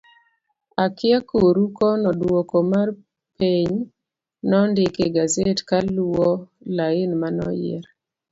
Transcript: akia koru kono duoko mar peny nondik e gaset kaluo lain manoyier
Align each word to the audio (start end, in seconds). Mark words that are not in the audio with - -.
akia 0.83 1.19
koru 1.29 1.63
kono 1.77 2.09
duoko 2.21 2.57
mar 2.71 2.87
peny 3.37 3.71
nondik 4.49 4.95
e 5.05 5.07
gaset 5.15 5.59
kaluo 5.69 6.27
lain 6.77 7.11
manoyier 7.21 7.83